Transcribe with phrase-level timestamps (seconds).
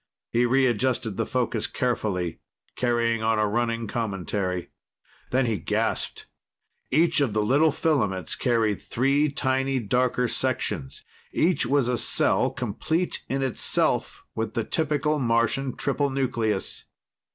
[0.31, 2.39] He readjusted the focus carefully,
[2.75, 4.71] carrying on a running commentary.
[5.29, 6.25] Then he gasped.
[6.89, 13.21] Each of the little filaments carried three tiny darker sections; each was a cell, complete
[13.29, 16.85] in itself, with the typical Martian triple nucleus.